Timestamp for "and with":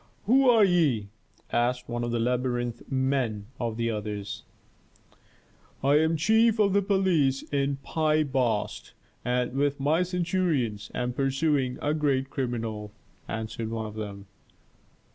9.23-9.79